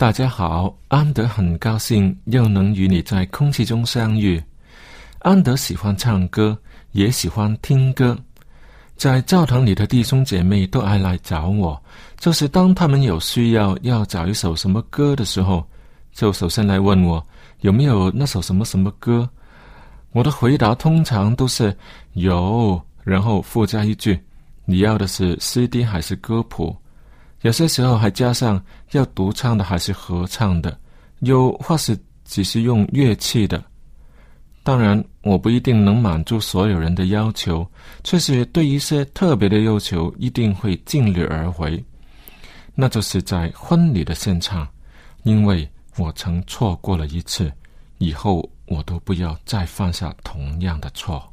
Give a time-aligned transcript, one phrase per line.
[0.00, 4.42] 大家好，安德很高兴又能与你在空气中相遇。
[5.18, 6.56] 安德喜欢唱歌，
[6.92, 8.16] 也喜欢听歌。
[8.96, 11.78] 在教堂里的弟兄姐妹都爱来找我，
[12.16, 15.62] 就是当他们有需要要找一首什么歌的时候，
[16.14, 17.22] 就首先来问我
[17.60, 19.28] 有没有那首什么什么歌。
[20.12, 21.76] 我的回答通常都是
[22.14, 24.18] 有，然后附加一句：
[24.64, 26.74] 你要的是 CD 还是歌谱？
[27.42, 30.78] 有些时候还加上要独唱的还是合唱的，
[31.20, 33.62] 有或是只是用乐器的。
[34.62, 37.66] 当然，我不一定能满足所有人的要求，
[38.04, 41.82] 却是对一些特别的要求一定会尽力而为。
[42.74, 44.68] 那就是在婚礼的现场，
[45.22, 47.50] 因为我曾错过了一次，
[47.96, 51.29] 以后我都不要再犯下同样的错。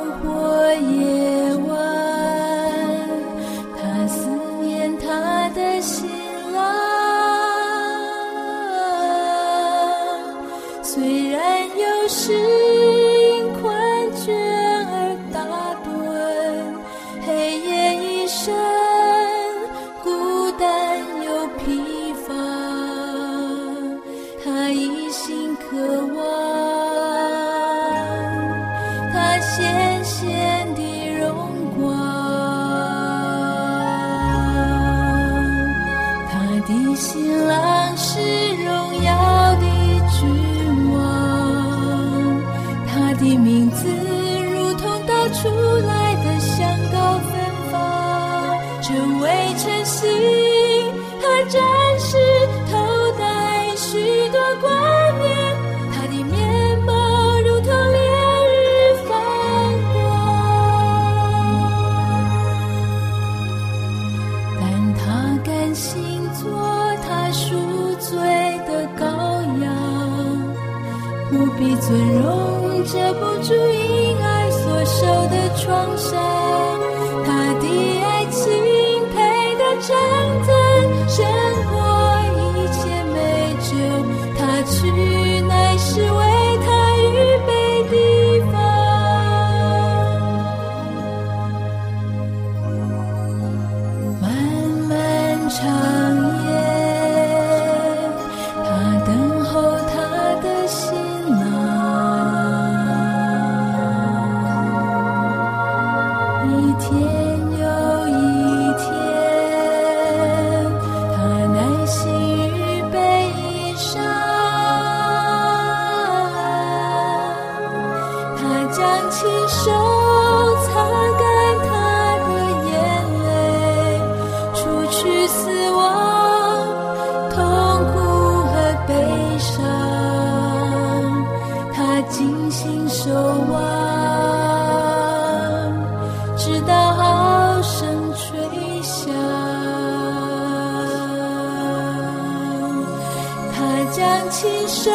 [143.96, 144.92] 想亲手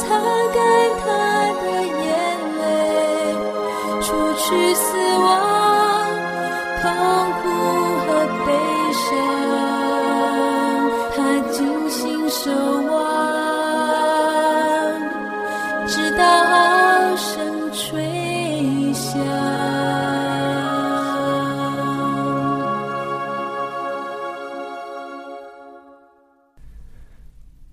[0.00, 0.18] 擦
[0.52, 1.29] 干它。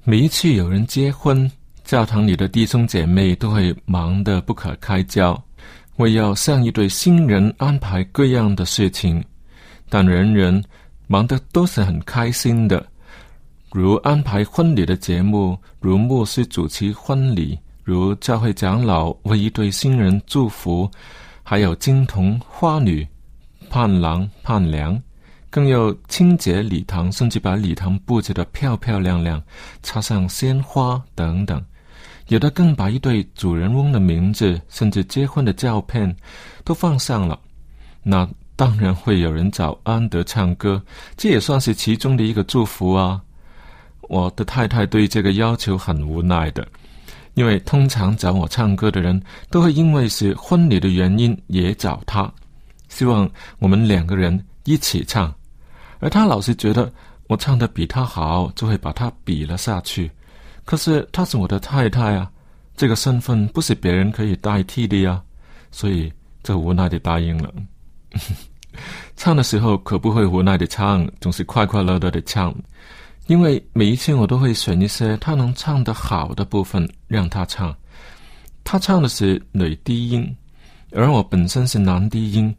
[0.10, 1.52] 每一次有人结婚，
[1.84, 5.38] 教堂里的弟兄姐妹都会忙得不可开交，
[5.98, 9.22] 为要向一对新人安排各样的事情。
[9.90, 10.64] 但人人
[11.08, 12.88] 忙得都是很开心的，
[13.74, 20.90] 如安排婚礼的节目，如牧师主持婚礼，如教会长老为一对新人祝福，
[21.44, 23.06] 还有金童花女、
[23.70, 24.98] 伴郎伴娘。
[25.50, 29.42] 更有清洁礼堂，甚至把礼堂布置的漂漂亮亮，
[29.82, 31.62] 插上鲜花等等。
[32.28, 36.14] 有的更把一对主人翁的名字，甚至结婚的照片，
[36.66, 37.40] 都放上了。
[38.04, 40.82] 那当然会有人找安德唱歌，
[41.16, 43.22] 这也算是其中的一个祝福啊。
[44.02, 46.68] 我的太太对这个要求很无奈的，
[47.36, 52.30] 因为通常找我唱歌的人都会因为是婚礼的原因，也找他，
[52.90, 53.30] 希望
[53.60, 54.38] 我们两个人。
[54.68, 55.34] 一起唱，
[56.00, 56.92] 而他老是觉得
[57.28, 60.12] 我唱的比他好，就会把他比了下去。
[60.66, 62.30] 可是他是我的太太啊，
[62.76, 65.24] 这个身份不是别人可以代替的呀。
[65.72, 66.12] 所以，
[66.44, 67.50] 这无奈的答应了。
[69.16, 72.54] 唱的时候可不会无奈的唱，总是快快乐乐的唱。
[73.28, 77.74] 因为每一次我都会选一些他能唱的好的部分让他唱。
[78.66, 80.36] 他唱的是女低音，
[80.92, 82.54] 而我本身是男低音。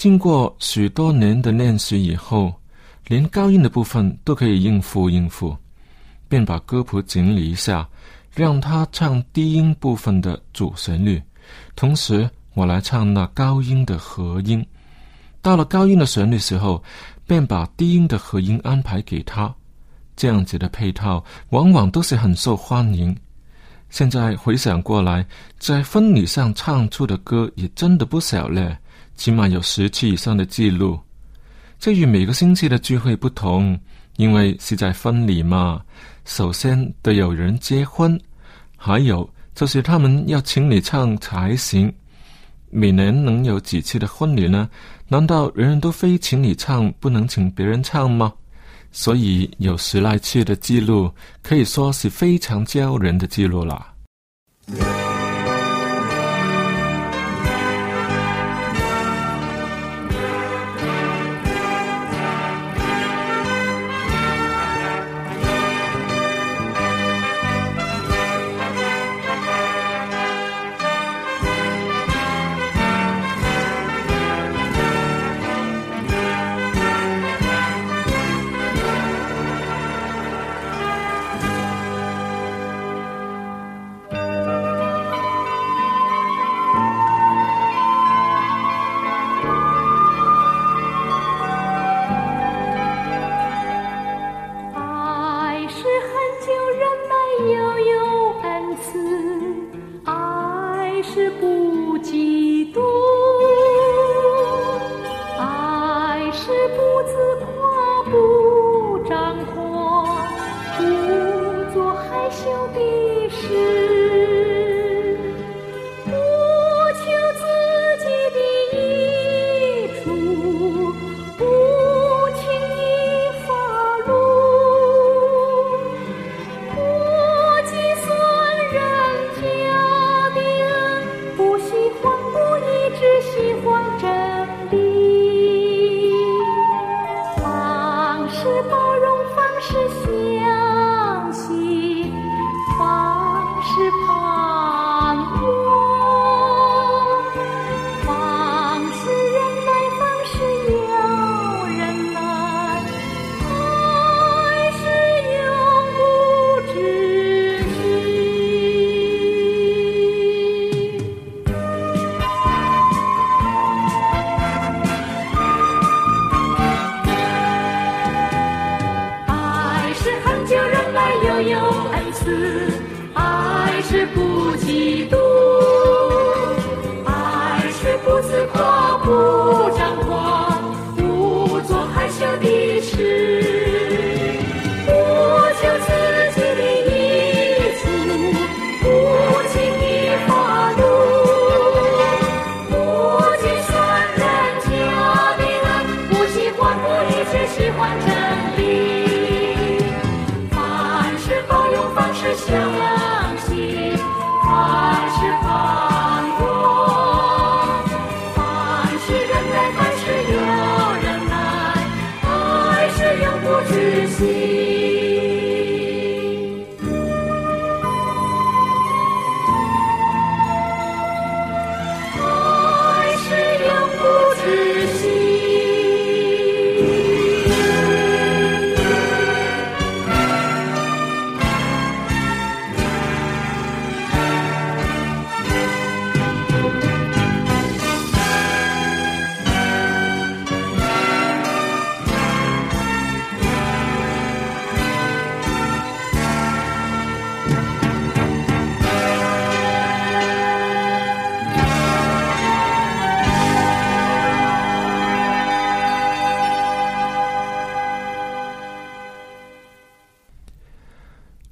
[0.00, 2.50] 经过许多年的练习以后，
[3.06, 5.54] 连高音的部分都可以应付应付，
[6.26, 7.86] 便把歌谱整理一下，
[8.34, 11.20] 让他唱低音部分的主旋律，
[11.76, 14.66] 同时我来唱那高音的和音。
[15.42, 16.82] 到了高音的旋律时候，
[17.26, 19.54] 便把低音的和音安排给他。
[20.16, 23.14] 这样子的配套，往往都是很受欢迎。
[23.90, 25.26] 现在回想过来，
[25.58, 28.78] 在婚礼上唱出的歌也真的不少了。
[29.20, 30.98] 起码有十次以上的记录，
[31.78, 33.78] 这与每个星期的聚会不同，
[34.16, 35.78] 因为是在婚礼嘛。
[36.24, 38.18] 首先得有人结婚，
[38.78, 41.92] 还有就是他们要请你唱才行。
[42.70, 44.66] 每年能有几次的婚礼呢？
[45.06, 48.32] 难道人人都非请你唱，不能请别人唱吗？
[48.90, 51.12] 所以有十来次的记录，
[51.42, 53.96] 可以说是非常骄人的记录了。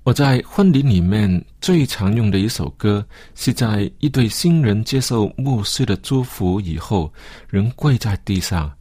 [0.09, 7.13] 我在婚礼里面最常用的一首歌，是在一对新人接受牧师的祝福以后，
[7.47, 8.73] 人跪在地上，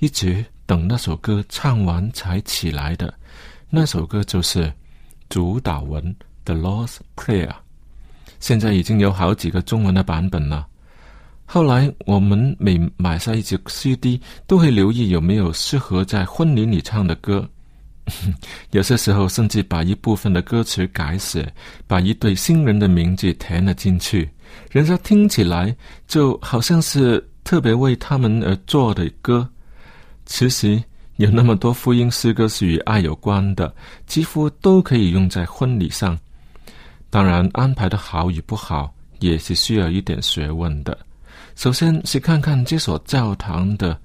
[0.00, 3.14] 一直等那首歌唱完才起来的。
[3.70, 4.64] 那首歌就是
[5.28, 6.02] 《主导文》
[6.46, 7.54] （The Lord's Prayer）。
[8.40, 10.66] 现在已经有好几个中文的版本了。
[11.44, 17.48] 后来我们每买下一只 CD，都会留意有没有适合在婚礼里唱的歌。
[18.72, 21.52] 有些时候甚至把一部分的歌词改写，
[21.86, 24.28] 把一对新人的名字填了进去，
[24.70, 25.74] 人家听起来
[26.06, 29.48] 就好像是特别为他们而做的歌。
[30.26, 30.82] 其实
[31.16, 33.72] 有那么多福音诗歌是与爱有关的，
[34.06, 36.18] 几乎都可以用在婚礼上。
[37.10, 40.96] 当然，安排的好与不好也是需要一点学问的。
[41.54, 43.98] 首先是看看这所教堂的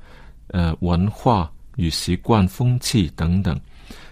[0.48, 3.58] 呃文化与习惯、风气等等。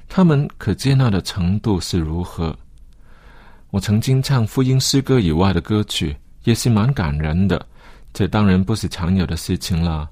[0.07, 2.55] 他们可接纳的程度是如何？
[3.69, 7.63] 我曾经唱福音诗歌以外的歌曲，也是蛮感人的。
[8.13, 10.09] 这当然不是常有的事情了，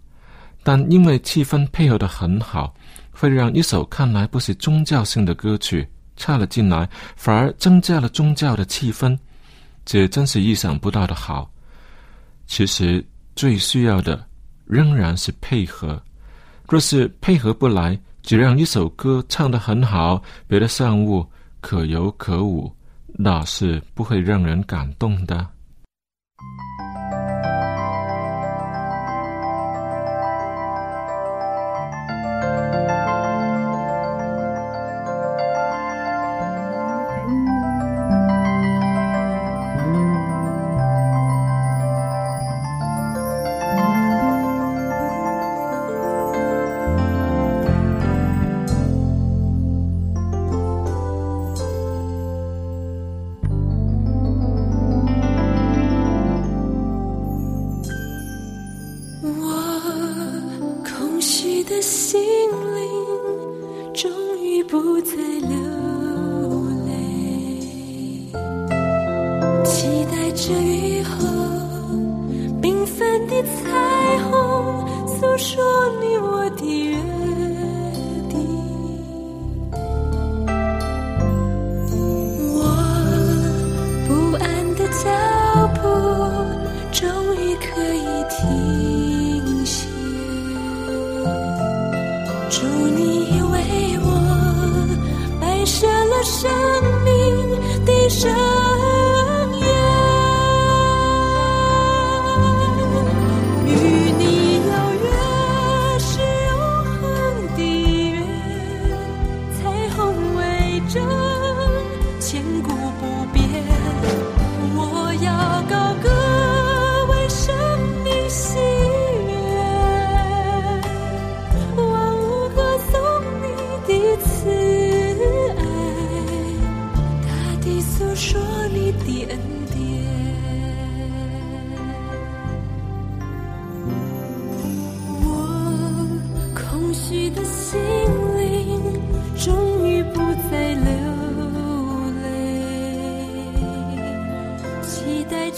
[0.63, 2.73] 但因为气氛配合的很好，
[3.12, 9.17] 会让一首看来不是宗教性的歌曲插了进来，反而增加了宗教的气氛。
[9.85, 11.50] 这真是意想不到的好。
[12.45, 13.03] 其实
[13.35, 14.25] 最需要的
[14.65, 16.01] 仍然是配合。
[16.67, 21.25] 若是配合不来，只让一首歌唱得很好，别的善恶
[21.60, 22.74] 可有可无，
[23.08, 25.52] 那是不会让人感动的。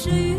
[0.05, 0.34] show you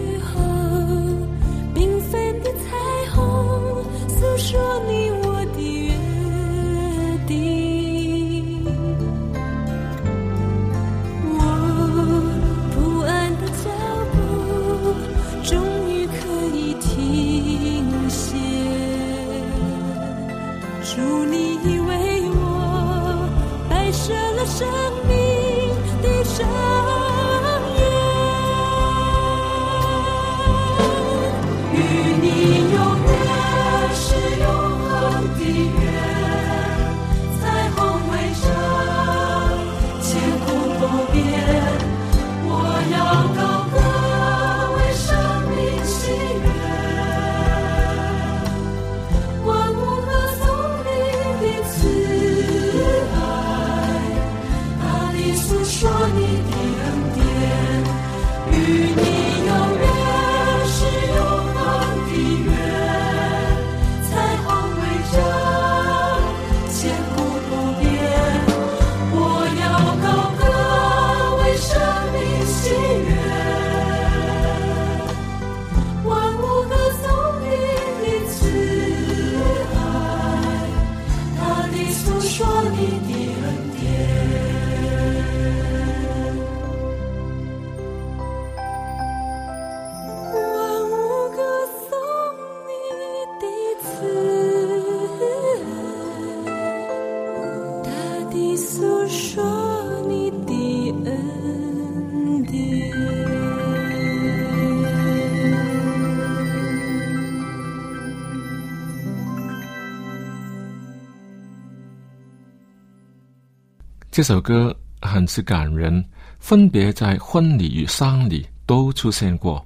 [114.16, 116.02] 这首歌很是感人，
[116.38, 119.62] 分别在婚礼与丧礼都出现过。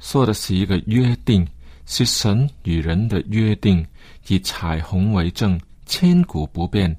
[0.00, 1.46] 说的是一个约定，
[1.86, 3.86] 是神与人的约定，
[4.26, 6.96] 以彩虹为证，千古不变。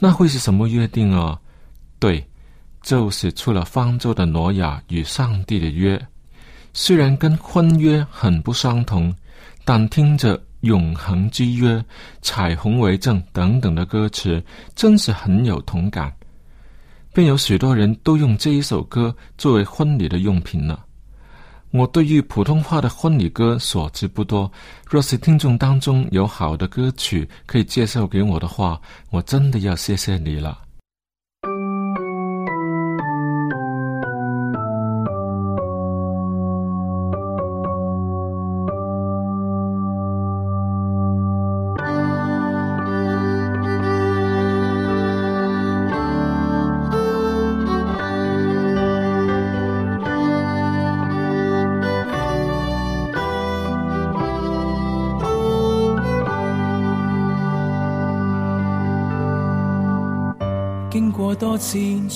[0.00, 1.38] 那会是什么约定啊？
[1.98, 2.26] 对，
[2.82, 6.00] 就是出了方舟的挪亚与上帝的约。
[6.72, 9.14] 虽然跟婚约很不相同，
[9.62, 10.42] 但听着。
[10.62, 11.84] 永恒之约、
[12.20, 14.42] 彩虹为证等等的歌词，
[14.76, 16.12] 真是很有同感，
[17.12, 20.84] 便有许多人都用这一首歌作为婚礼的用品了。
[21.72, 24.50] 我对于普通话的婚礼歌所知不多，
[24.88, 30.58] 若是听众当中有好的歌曲可以介绍给我的话，我真的要谢谢你了。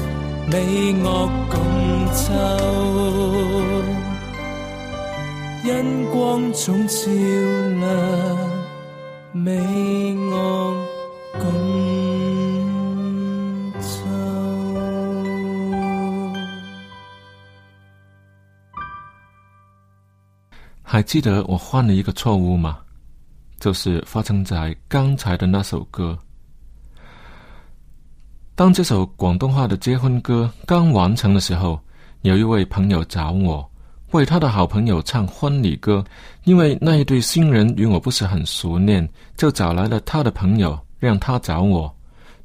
[0.52, 0.56] 美
[1.04, 3.72] 我共奏，
[5.64, 7.06] 因光总照
[7.78, 8.66] 亮
[9.32, 9.56] 美
[10.32, 10.74] 我
[11.38, 11.42] 共
[13.78, 14.00] 奏。
[20.82, 22.78] 还记得我犯了一个错误吗？
[23.60, 26.18] 就是发生在刚才的那首歌。
[28.60, 31.80] 当这首广东话的结婚歌刚完成的时候，
[32.20, 33.66] 有一位朋友找我
[34.10, 36.04] 为他的好朋友唱婚礼歌，
[36.44, 41.90] 因为那一对新人与我不是很熟练，就找来了他的朋友让他找我，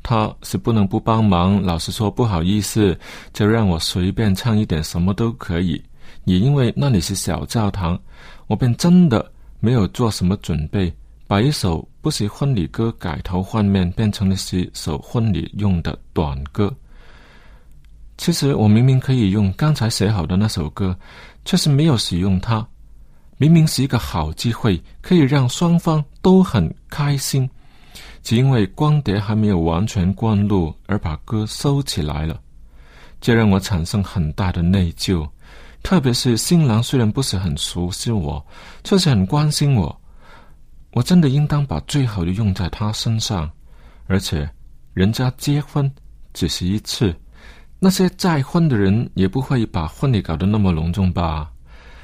[0.02, 2.98] 他是不能不帮忙，老实说不好意思，
[3.34, 5.84] 就让我随便唱一点什么都可以。
[6.24, 8.00] 也因为那里是小教堂，
[8.48, 10.94] 我便真的没有做什么准备。
[11.28, 16.72] 把一首不是婚礼歌改头换面，变成了是一首婚礼用的短歌。
[18.18, 20.98] 其实我明明可以用刚才写好的那首歌，
[21.44, 22.66] 却是没有使用它。
[23.38, 27.50] 明明是一个好机会，可以让双方都很开心，
[28.22, 32.40] 只因为光碟还没有完全关录，而把歌收起来了，
[33.20, 35.28] 这让我产生很大的内疚。
[35.82, 38.44] 特别是新郎虽然不是很熟悉我，
[38.84, 40.00] 却是很关心我。
[40.96, 43.52] 我真的应当把最好的用在他身上，
[44.08, 44.50] 而且
[44.94, 45.92] 人家结婚
[46.34, 47.14] 只是一次，
[47.80, 51.52] 那些再婚的人也不会把婚礼搞得那么隆重吧。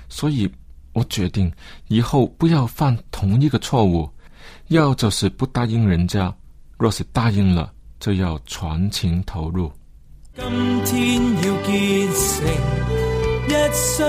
[0.09, 0.51] 所以
[0.91, 1.49] 我决定
[1.87, 4.07] 以后不要犯同一个错误，
[4.67, 6.31] 要就是不答应人家，
[6.77, 9.71] 若是答应了，就要全情投入。
[10.35, 10.45] 今
[10.83, 11.15] 天
[13.47, 14.01] 要成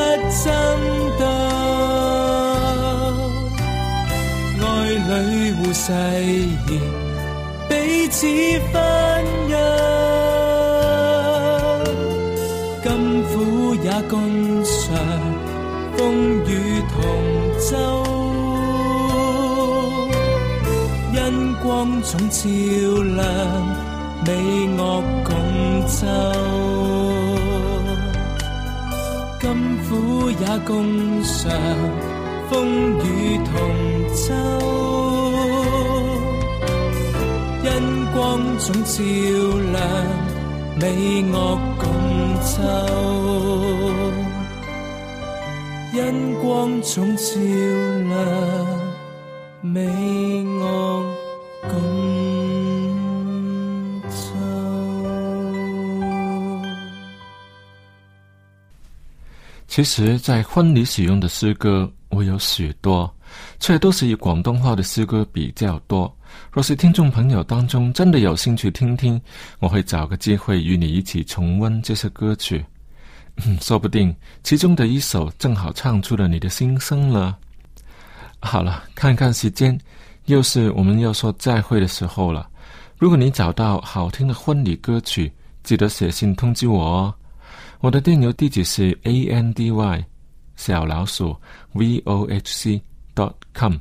[0.43, 0.53] 争
[1.17, 1.44] 斗。
[5.07, 6.81] 里互誓言，
[7.69, 8.25] 彼此
[8.73, 9.59] 分忧。
[12.83, 12.95] 甘
[13.29, 14.93] 苦也共尝，
[15.95, 18.05] 风雨同舟。
[21.17, 22.47] 恩光总照
[23.03, 23.67] 亮，
[24.25, 26.07] 美恶共奏。
[29.39, 29.53] 甘
[29.87, 31.51] 苦也共尝，
[32.49, 34.94] 风雨同舟。
[37.77, 39.03] 因光总照
[39.73, 39.85] 亮
[40.79, 41.85] 美我共
[42.41, 42.53] 奏。
[45.93, 47.25] 因光总照
[48.07, 48.15] 亮
[49.61, 49.83] 美
[50.61, 51.03] 我
[51.63, 51.71] 共
[54.09, 54.15] 秋。
[59.67, 63.13] 其实在婚礼使用的诗歌我有许多，
[63.59, 66.14] 却都是以广东话的诗歌比较多。
[66.51, 69.19] 若是听众朋友当中真的有兴趣听听，
[69.59, 72.63] 我会找个机会与你一起重温这些歌曲，
[73.61, 77.37] 说不定其中的一首正好唱出了你的心声了。
[78.39, 79.77] 好了，看看时间，
[80.25, 82.47] 又是我们要说再会的时候了。
[82.97, 85.31] 如果你找到好听的婚礼歌曲，
[85.63, 87.13] 记得写信通知我哦。
[87.81, 90.05] 我的电邮地址是 a n d y
[90.55, 91.35] 小老鼠
[91.73, 92.81] v o h c
[93.13, 93.75] dot com。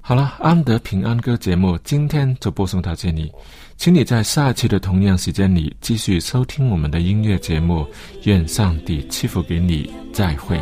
[0.00, 3.30] 好了，安德平安歌节目今天就播送到这里，
[3.76, 7.86] 请你在下一期的同样时间里继续收听我们的音乐节目。
[8.24, 10.60] 愿上帝赐福给你，再会。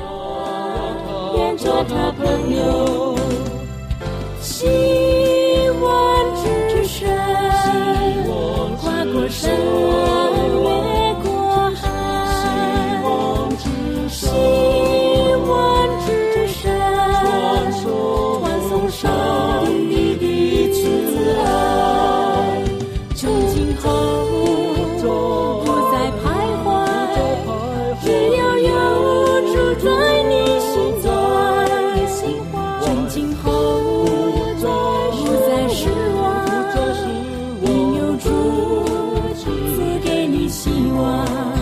[40.64, 41.53] 希望。